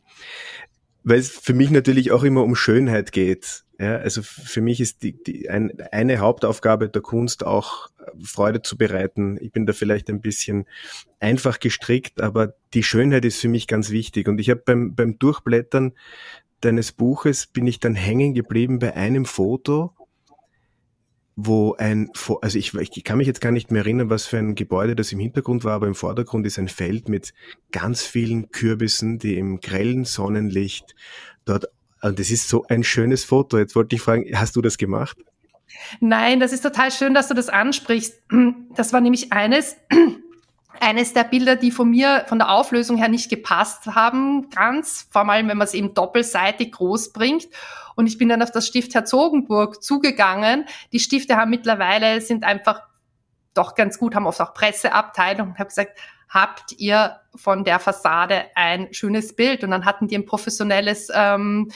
[1.02, 3.64] Weil es für mich natürlich auch immer um Schönheit geht.
[3.78, 7.90] Ja, also für mich ist die, die ein, eine Hauptaufgabe der Kunst auch
[8.22, 9.36] Freude zu bereiten.
[9.40, 10.66] Ich bin da vielleicht ein bisschen
[11.20, 14.28] einfach gestrickt, aber die Schönheit ist für mich ganz wichtig.
[14.28, 15.92] Und ich habe beim, beim Durchblättern
[16.60, 19.92] deines Buches bin ich dann hängen geblieben bei einem Foto,
[21.36, 22.10] wo ein,
[22.40, 25.12] also ich, ich kann mich jetzt gar nicht mehr erinnern, was für ein Gebäude das
[25.12, 27.34] im Hintergrund war, aber im Vordergrund ist ein Feld mit
[27.72, 30.94] ganz vielen Kürbissen, die im grellen Sonnenlicht
[31.44, 31.66] dort
[32.02, 33.58] und das ist so ein schönes Foto.
[33.58, 35.16] Jetzt wollte ich fragen, hast du das gemacht?
[36.00, 38.22] Nein, das ist total schön, dass du das ansprichst.
[38.74, 39.76] Das war nämlich eines
[40.80, 45.28] eines der Bilder, die von mir von der Auflösung her nicht gepasst haben, ganz, vor
[45.28, 47.48] allem wenn man es eben doppelseitig groß bringt.
[47.94, 50.66] Und ich bin dann auf das Stift Herzogenburg zugegangen.
[50.92, 52.82] Die Stifte haben mittlerweile, sind einfach
[53.54, 58.44] doch ganz gut, haben oft auch Presseabteilung und habe gesagt, habt ihr von der Fassade
[58.54, 59.64] ein schönes Bild?
[59.64, 61.70] Und dann hatten die ein professionelles ähm,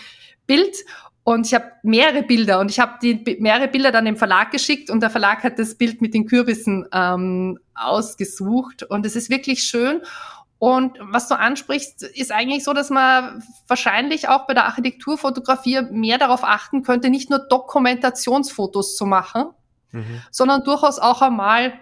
[0.46, 0.76] Bild
[1.22, 4.90] und ich habe mehrere Bilder und ich habe die mehrere Bilder dann dem Verlag geschickt
[4.90, 9.62] und der Verlag hat das Bild mit den Kürbissen ähm, ausgesucht und es ist wirklich
[9.62, 10.00] schön.
[10.58, 16.18] Und was du ansprichst, ist eigentlich so, dass man wahrscheinlich auch bei der Architekturfotografie mehr
[16.18, 19.50] darauf achten könnte, nicht nur Dokumentationsfotos zu machen,
[19.92, 20.22] mhm.
[20.30, 21.72] sondern durchaus auch einmal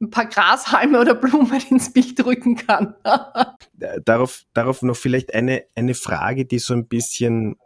[0.00, 2.94] ein paar Grashalme oder Blumen ins Bild drücken kann.
[4.04, 7.56] darauf, darauf noch vielleicht eine, eine Frage, die so ein bisschen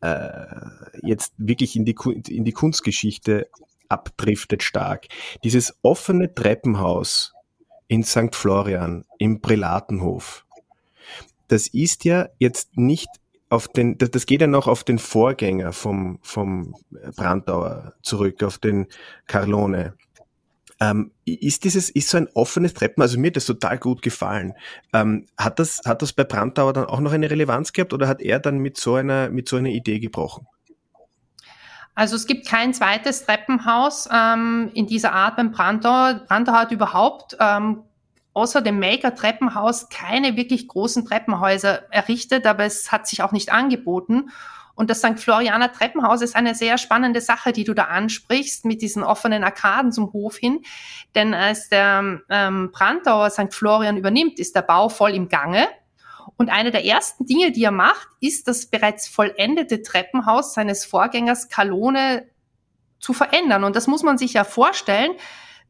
[0.00, 0.44] äh,
[1.02, 1.96] jetzt wirklich in die,
[2.28, 3.48] in die Kunstgeschichte
[3.88, 5.08] abdriftet stark.
[5.44, 7.34] Dieses offene Treppenhaus
[7.88, 8.34] in St.
[8.34, 10.46] Florian im Prälatenhof,
[11.48, 13.08] das ist ja jetzt nicht
[13.48, 16.76] auf den, das, das geht ja noch auf den Vorgänger vom, vom
[17.16, 18.86] Brandauer zurück, auf den
[19.26, 19.94] Carlone.
[20.80, 24.54] Ähm, ist dieses, ist so ein offenes Treppen, also mir hat das total gut gefallen.
[24.94, 28.22] Ähm, hat das, hat das bei Brandauer dann auch noch eine Relevanz gehabt oder hat
[28.22, 30.46] er dann mit so einer, mit so einer Idee gebrochen?
[31.94, 36.22] Also es gibt kein zweites Treppenhaus ähm, in dieser Art beim Brandauer.
[36.26, 37.82] Brandauer hat überhaupt ähm,
[38.32, 43.52] außer dem Maker Treppenhaus keine wirklich großen Treppenhäuser errichtet, aber es hat sich auch nicht
[43.52, 44.30] angeboten.
[44.80, 45.20] Und das St.
[45.20, 49.92] Florianer Treppenhaus ist eine sehr spannende Sache, die du da ansprichst, mit diesen offenen Arkaden
[49.92, 50.62] zum Hof hin.
[51.14, 53.52] Denn als der ähm, Brandauer St.
[53.52, 55.68] Florian übernimmt, ist der Bau voll im Gange.
[56.38, 61.50] Und eine der ersten Dinge, die er macht, ist das bereits vollendete Treppenhaus seines Vorgängers
[61.50, 62.26] Kalone
[63.00, 63.64] zu verändern.
[63.64, 65.12] Und das muss man sich ja vorstellen.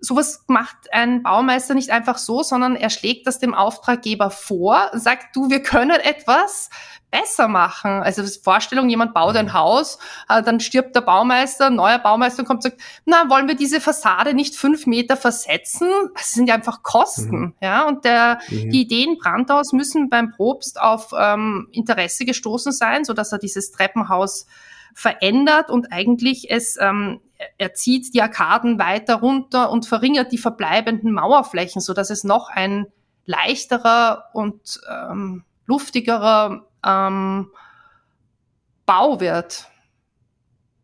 [0.00, 5.36] Sowas macht ein Baumeister nicht einfach so, sondern er schlägt das dem Auftraggeber vor, sagt,
[5.36, 6.70] du, wir können etwas,
[7.10, 8.02] besser machen.
[8.02, 9.52] Also Vorstellung, jemand baut ein mhm.
[9.52, 13.56] Haus, äh, dann stirbt der Baumeister, ein neuer Baumeister kommt und sagt, na, wollen wir
[13.56, 15.88] diese Fassade nicht fünf Meter versetzen?
[16.14, 17.40] Das sind ja einfach Kosten.
[17.40, 17.54] Mhm.
[17.60, 18.70] Ja, und der, mhm.
[18.70, 23.72] die Ideen Brandhaus müssen beim Probst auf ähm, Interesse gestoßen sein, so dass er dieses
[23.72, 24.46] Treppenhaus
[24.94, 27.20] verändert und eigentlich es ähm,
[27.59, 32.50] er zieht die Arkaden weiter runter und verringert die verbleibenden Mauerflächen, so dass es noch
[32.50, 32.87] ein
[33.24, 37.50] leichterer und ähm, luftigerer ähm,
[38.87, 39.69] Bau wird.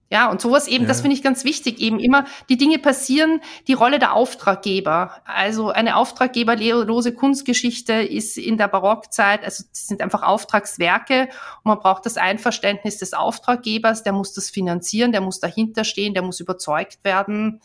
[0.08, 0.88] Ja, und sowas eben, ja.
[0.88, 5.16] das finde ich ganz wichtig, eben immer, die Dinge passieren, die Rolle der Auftraggeber.
[5.24, 11.80] Also eine auftraggeberlose Kunstgeschichte ist in der Barockzeit, also das sind einfach Auftragswerke und man
[11.80, 16.38] braucht das Einverständnis des Auftraggebers, der muss das finanzieren, der muss dahinter stehen, der muss
[16.38, 17.60] überzeugt werden.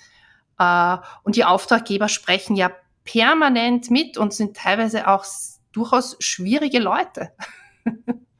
[0.57, 2.71] Äh, und die Auftraggeber sprechen ja
[3.03, 5.25] permanent mit und sind teilweise auch
[5.73, 7.33] durchaus schwierige Leute.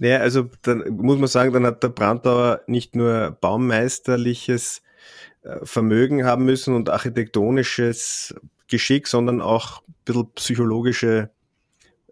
[0.00, 4.80] Naja, also dann muss man sagen, dann hat der Brandauer nicht nur baumeisterliches
[5.42, 8.34] äh, Vermögen haben müssen und architektonisches
[8.66, 11.30] Geschick, sondern auch ein bisschen psychologische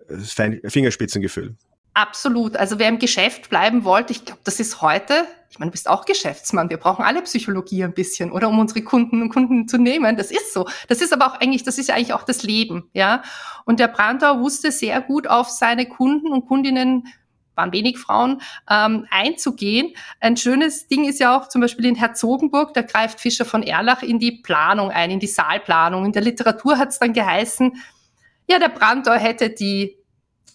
[0.06, 1.56] äh, Fingerspitzengefühl.
[1.94, 2.58] Absolut.
[2.58, 5.88] Also wer im Geschäft bleiben wollte, ich glaube, das ist heute, ich meine, du bist
[5.88, 9.78] auch Geschäftsmann, wir brauchen alle Psychologie ein bisschen, oder um unsere Kunden und Kunden zu
[9.78, 10.18] nehmen.
[10.18, 10.68] Das ist so.
[10.88, 13.22] Das ist aber auch eigentlich, das ist ja eigentlich auch das Leben, ja.
[13.64, 17.08] Und der Brandauer wusste sehr gut auf seine Kunden und Kundinnen
[17.58, 18.40] waren wenig Frauen,
[18.70, 19.92] ähm, einzugehen.
[20.20, 24.02] Ein schönes Ding ist ja auch zum Beispiel in Herzogenburg, da greift Fischer von Erlach
[24.02, 26.06] in die Planung ein, in die Saalplanung.
[26.06, 27.72] In der Literatur hat es dann geheißen,
[28.48, 29.98] ja, der Brandau hätte die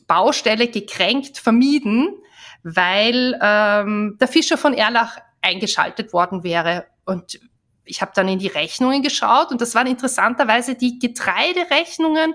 [0.07, 2.15] Baustelle gekränkt vermieden,
[2.63, 6.87] weil ähm, der Fischer von Erlach eingeschaltet worden wäre.
[7.05, 7.39] Und
[7.85, 12.33] ich habe dann in die Rechnungen geschaut und das waren interessanterweise die Getreiderechnungen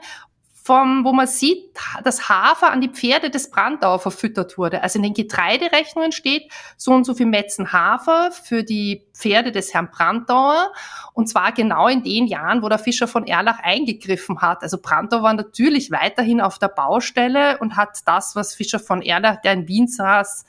[0.69, 4.83] vom, wo man sieht, dass Hafer an die Pferde des Brandauer verfüttert wurde.
[4.83, 9.73] Also in den Getreiderechnungen steht so und so viel Metzen Hafer für die Pferde des
[9.73, 10.71] Herrn Brandauer.
[11.15, 14.63] Und zwar genau in den Jahren, wo der Fischer von Erlach eingegriffen hat.
[14.63, 19.41] Also Brandauer war natürlich weiterhin auf der Baustelle und hat das, was Fischer von Erlach,
[19.41, 20.45] der in Wien saß,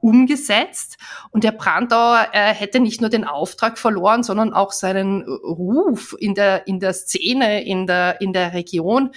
[0.00, 0.96] umgesetzt.
[1.30, 6.34] Und der Brandauer äh, hätte nicht nur den Auftrag verloren, sondern auch seinen Ruf in
[6.34, 9.10] der, in der Szene, in der, in der Region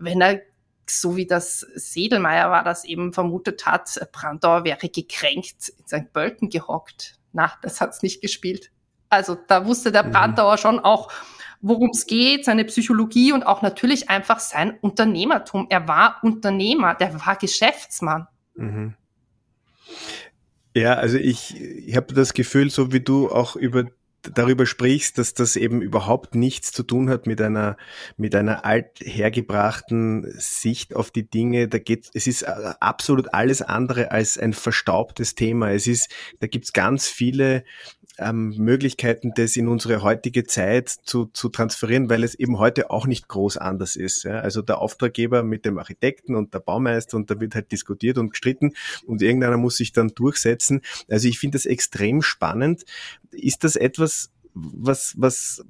[0.00, 0.40] wenn er
[0.88, 6.12] so wie das Sedelmeier war, das eben vermutet hat, Brandauer wäre gekränkt in St.
[6.12, 7.14] Pölten gehockt.
[7.32, 8.72] Na, das hat's nicht gespielt.
[9.08, 10.12] Also da wusste der mhm.
[10.12, 11.12] Brandauer schon auch,
[11.60, 15.66] worum es geht, seine Psychologie und auch natürlich einfach sein Unternehmertum.
[15.70, 18.26] Er war Unternehmer, der war Geschäftsmann.
[18.54, 18.94] Mhm.
[20.74, 23.84] Ja, also ich, ich habe das Gefühl, so wie du auch über
[24.22, 27.76] darüber sprichst, dass das eben überhaupt nichts zu tun hat mit einer,
[28.16, 31.68] mit einer althergebrachten Sicht auf die Dinge.
[31.68, 35.72] Da geht, es ist äh, absolut alles andere als ein verstaubtes Thema.
[35.72, 37.64] Es ist, da gibt's ganz viele
[38.18, 43.06] ähm, Möglichkeiten, das in unsere heutige Zeit zu, zu transferieren, weil es eben heute auch
[43.06, 44.24] nicht groß anders ist.
[44.24, 44.40] Ja?
[44.40, 48.30] Also der Auftraggeber mit dem Architekten und der Baumeister und da wird halt diskutiert und
[48.30, 48.74] gestritten
[49.06, 50.82] und irgendeiner muss sich dann durchsetzen.
[51.08, 52.84] Also ich finde das extrem spannend.
[53.30, 55.64] Ist das etwas, was, was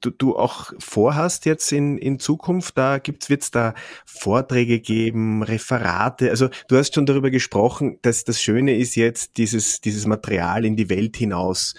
[0.00, 2.76] du, du auch vorhast jetzt in, in Zukunft?
[2.76, 6.30] Da gibt's, wird's da Vorträge geben, Referate?
[6.30, 10.76] Also du hast schon darüber gesprochen, dass das Schöne ist jetzt, dieses, dieses Material in
[10.76, 11.74] die Welt hinaus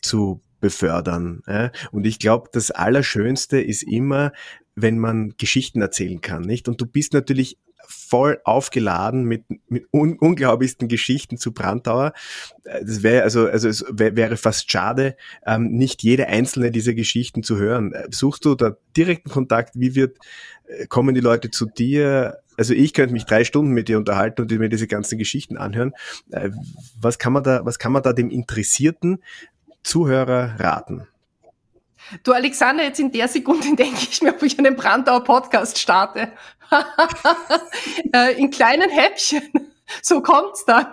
[0.00, 1.42] zu befördern.
[1.46, 1.70] Ja?
[1.92, 4.32] Und ich glaube, das Allerschönste ist immer,
[4.74, 6.68] wenn man Geschichten erzählen kann, nicht?
[6.68, 12.12] Und du bist natürlich voll aufgeladen mit, mit un unglaublichsten Geschichten zu Brandauer.
[12.64, 15.16] Äh, das wäre also, also es wär, wäre fast schade,
[15.46, 17.92] ähm, nicht jede einzelne dieser Geschichten zu hören.
[17.92, 19.74] Äh, suchst du da direkten Kontakt?
[19.74, 20.18] Wie wird,
[20.66, 22.38] äh, kommen die Leute zu dir?
[22.56, 25.92] Also ich könnte mich drei Stunden mit dir unterhalten und mir diese ganzen Geschichten anhören.
[27.00, 29.24] Was kann man da, was kann man da dem interessierten
[29.82, 31.08] Zuhörer raten?
[32.22, 36.32] Du Alexander, jetzt in der Sekunde denke ich mir, ob ich einen Brandauer Podcast starte.
[38.12, 39.42] Äh, in kleinen Häppchen.
[40.02, 40.86] So kommt's dann.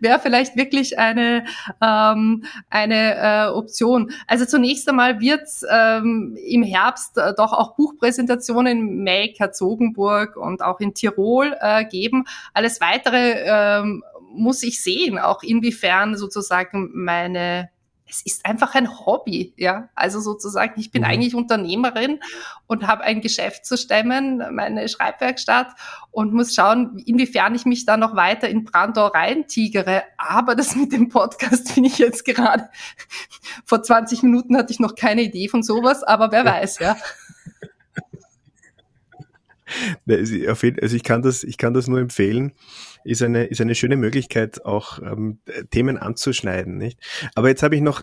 [0.00, 1.44] Wäre vielleicht wirklich eine
[1.82, 4.10] ähm, eine äh, Option.
[4.26, 10.62] Also zunächst einmal wird's ähm, im Herbst äh, doch auch Buchpräsentationen in Meck, Herzogenburg und
[10.62, 12.24] auch in Tirol äh, geben.
[12.54, 17.68] Alles weitere ähm, muss ich sehen, auch inwiefern sozusagen meine
[18.08, 19.88] es ist einfach ein Hobby, ja.
[19.94, 21.08] Also sozusagen, ich bin mhm.
[21.08, 22.20] eigentlich Unternehmerin
[22.66, 25.74] und habe ein Geschäft zu stemmen, meine Schreibwerkstatt
[26.10, 30.02] und muss schauen, inwiefern ich mich da noch weiter in Brandau reintigere.
[30.16, 32.68] Aber das mit dem Podcast finde ich jetzt gerade,
[33.64, 36.96] vor 20 Minuten hatte ich noch keine Idee von sowas, aber wer weiß, ja.
[40.06, 42.54] Also ich kann das, ich kann das nur empfehlen
[43.08, 45.38] ist eine, ist eine schöne Möglichkeit, auch ähm,
[45.70, 46.76] Themen anzuschneiden.
[46.76, 46.98] Nicht?
[47.34, 48.02] Aber jetzt habe ich noch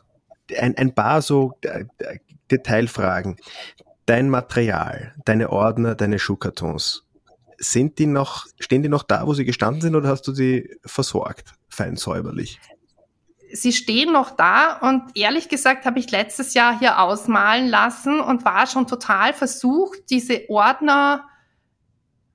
[0.57, 1.85] ein, ein paar so äh,
[2.51, 3.37] Detailfragen.
[4.05, 7.05] Dein Material, deine Ordner, deine Schuhkartons,
[7.57, 10.77] sind die noch, stehen die noch da, wo sie gestanden sind, oder hast du sie
[10.85, 12.59] versorgt, fein säuberlich?
[13.55, 18.45] sie stehen noch da und ehrlich gesagt habe ich letztes Jahr hier ausmalen lassen und
[18.45, 21.25] war schon total versucht, diese Ordner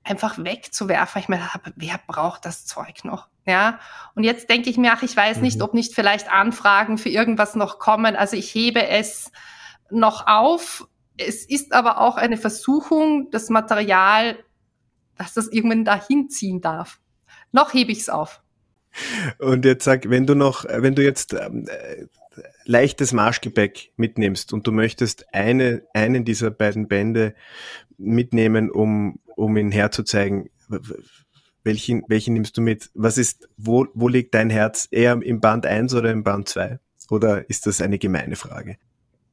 [0.03, 1.21] einfach wegzuwerfen.
[1.21, 3.27] Ich mir dachte, wer braucht das Zeug noch?
[3.45, 3.79] Ja.
[4.15, 5.63] Und jetzt denke ich mir, ach, ich weiß nicht, mhm.
[5.63, 8.15] ob nicht vielleicht Anfragen für irgendwas noch kommen.
[8.15, 9.31] Also ich hebe es
[9.89, 10.87] noch auf.
[11.17, 14.37] Es ist aber auch eine Versuchung, das Material,
[15.17, 16.99] dass das irgendwann dahin ziehen darf.
[17.51, 18.41] Noch hebe ich es auf.
[19.39, 22.05] Und jetzt sag, wenn du noch, wenn du jetzt ähm, äh,
[22.65, 27.35] leichtes Marschgepäck mitnimmst und du möchtest eine, einen dieser beiden Bände
[27.97, 30.49] mitnehmen, um um ihn herzuzeigen,
[31.63, 32.89] welchen, welchen nimmst du mit?
[32.93, 34.87] Was ist, wo, wo liegt dein Herz?
[34.89, 36.79] Eher im Band 1 oder im Band 2?
[37.09, 38.77] Oder ist das eine gemeine Frage?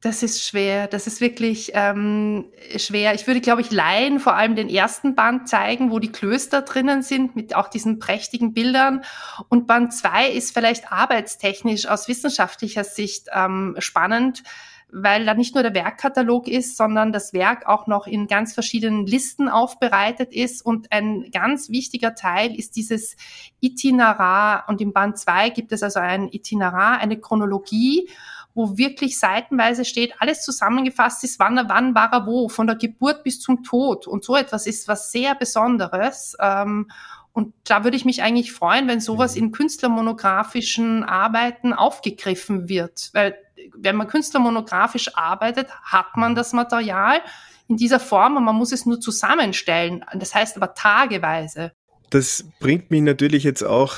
[0.01, 0.87] Das ist schwer.
[0.87, 2.45] Das ist wirklich ähm,
[2.77, 3.13] schwer.
[3.15, 7.01] Ich würde, glaube ich, Laien vor allem den ersten Band zeigen, wo die Klöster drinnen
[7.01, 9.03] sind, mit auch diesen prächtigen Bildern.
[9.49, 14.43] Und Band 2 ist vielleicht arbeitstechnisch aus wissenschaftlicher Sicht ähm, spannend,
[14.91, 19.05] weil da nicht nur der Werkkatalog ist, sondern das Werk auch noch in ganz verschiedenen
[19.05, 20.65] Listen aufbereitet ist.
[20.65, 23.15] Und ein ganz wichtiger Teil ist dieses
[23.59, 24.65] Itinerar.
[24.67, 28.09] Und im Band 2 gibt es also ein Itinerar, eine Chronologie,
[28.55, 32.75] wo wirklich seitenweise steht, alles zusammengefasst ist, wann er, wann war er wo, von der
[32.75, 34.07] Geburt bis zum Tod.
[34.07, 36.35] Und so etwas ist was sehr Besonderes.
[36.39, 36.89] Ähm,
[37.31, 39.43] und da würde ich mich eigentlich freuen, wenn sowas mhm.
[39.43, 43.37] in künstlermonografischen Arbeiten aufgegriffen wird, weil
[43.75, 47.21] wenn man künstlermonografisch arbeitet, hat man das Material
[47.67, 50.03] in dieser Form und man muss es nur zusammenstellen.
[50.15, 51.71] Das heißt aber tageweise.
[52.09, 53.95] Das bringt mich natürlich jetzt auch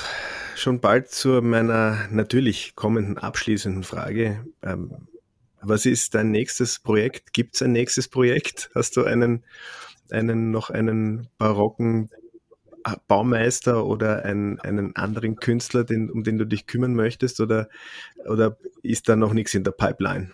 [0.54, 4.44] schon bald zu meiner natürlich kommenden abschließenden Frage.
[4.62, 5.08] Ähm,
[5.62, 7.32] was ist dein nächstes Projekt?
[7.32, 8.70] Gibt es ein nächstes Projekt?
[8.74, 9.44] Hast du einen,
[10.10, 12.10] einen noch einen barocken
[13.08, 17.68] Baumeister oder einen, einen anderen Künstler, den, um den du dich kümmern möchtest oder,
[18.28, 20.30] oder ist da noch nichts in der Pipeline?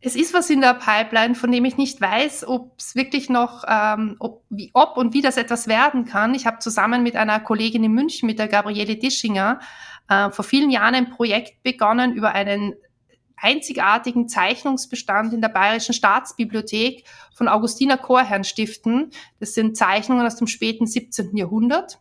[0.00, 3.64] Es ist was in der Pipeline, von dem ich nicht weiß, ob es wirklich noch,
[3.66, 6.34] ähm, ob, wie, ob und wie das etwas werden kann.
[6.34, 9.58] Ich habe zusammen mit einer Kollegin in München, mit der Gabriele Dischinger,
[10.08, 12.74] äh, vor vielen Jahren ein Projekt begonnen über einen
[13.36, 19.10] einzigartigen Zeichnungsbestand in der Bayerischen Staatsbibliothek von Augustiner Chorherrn stiften.
[19.38, 21.36] Das sind Zeichnungen aus dem späten 17.
[21.36, 21.98] Jahrhundert.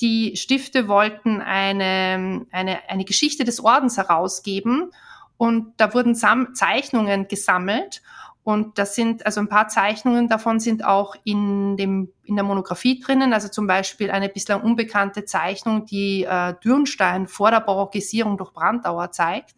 [0.00, 4.90] Die Stifte wollten eine, eine, eine Geschichte des Ordens herausgeben
[5.38, 8.02] und da wurden Sam Zeichnungen gesammelt
[8.46, 13.00] und das sind, also ein paar Zeichnungen davon sind auch in, dem, in der Monographie
[13.00, 18.52] drinnen, also zum Beispiel eine bislang unbekannte Zeichnung, die äh, Dürnstein vor der Barockisierung durch
[18.52, 19.55] Brandauer zeigt.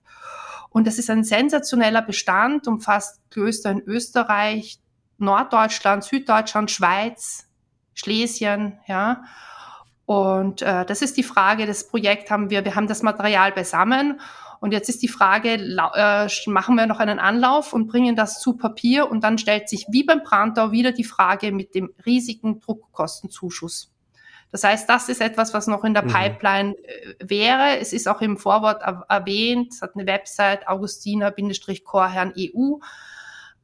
[0.79, 4.79] Und das ist ein sensationeller Bestand, umfasst Klöster in Österreich,
[5.17, 7.49] Norddeutschland, Süddeutschland, Schweiz,
[7.95, 9.25] Schlesien, ja.
[10.07, 14.21] Und äh, das ist die Frage, das Projekt haben wir, wir haben das Material beisammen
[14.61, 18.57] und jetzt ist die Frage, äh, machen wir noch einen Anlauf und bringen das zu
[18.57, 23.91] Papier und dann stellt sich wie beim Brandau wieder die Frage mit dem riesigen Druckkostenzuschuss.
[24.51, 26.09] Das heißt, das ist etwas, was noch in der mhm.
[26.09, 27.79] Pipeline äh, wäre.
[27.79, 32.79] Es ist auch im Vorwort erwähnt, es hat eine Website augustiner-chorherrn.eu.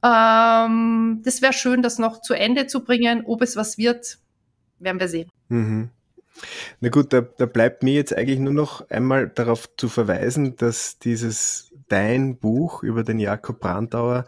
[0.02, 3.24] Ähm, das wäre schön, das noch zu Ende zu bringen.
[3.26, 4.18] Ob es was wird,
[4.78, 5.30] werden wir sehen.
[5.48, 5.90] Mhm.
[6.80, 10.98] Na gut, da, da bleibt mir jetzt eigentlich nur noch einmal darauf zu verweisen, dass
[10.98, 14.24] dieses dein Buch über den Jakob Brandauer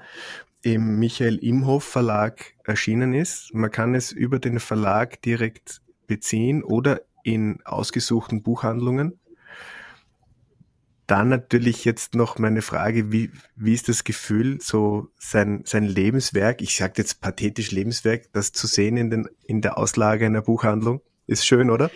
[0.62, 3.54] im Michael Imhoff Verlag erschienen ist.
[3.54, 9.18] Man kann es über den Verlag direkt beziehen oder in ausgesuchten Buchhandlungen.
[11.06, 16.60] Dann natürlich jetzt noch meine Frage, wie, wie ist das Gefühl, so sein, sein Lebenswerk,
[16.60, 21.00] ich sage jetzt pathetisch Lebenswerk, das zu sehen in, den, in der Auslage einer Buchhandlung?
[21.28, 21.90] Ist schön, oder?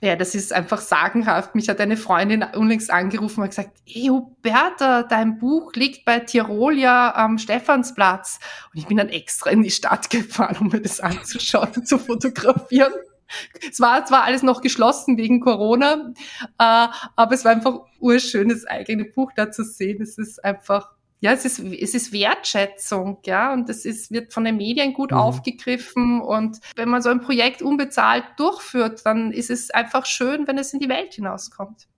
[0.00, 1.56] Ja, das ist einfach sagenhaft.
[1.56, 7.14] Mich hat eine Freundin unlängst angerufen und gesagt, hey Huberta, dein Buch liegt bei Tirolia
[7.16, 8.38] am Stephansplatz.
[8.72, 11.98] Und ich bin dann extra in die Stadt gefahren, um mir das anzuschauen und zu
[11.98, 12.92] fotografieren.
[13.70, 16.12] Es war zwar alles noch geschlossen wegen Corona,
[16.58, 20.02] äh, aber es war einfach urschön, das eigene Buch da zu sehen.
[20.02, 24.44] Es ist einfach ja, es ist, es ist Wertschätzung, ja, und es ist, wird von
[24.44, 25.18] den Medien gut mhm.
[25.18, 26.20] aufgegriffen.
[26.20, 30.72] Und wenn man so ein Projekt unbezahlt durchführt, dann ist es einfach schön, wenn es
[30.72, 31.88] in die Welt hinauskommt.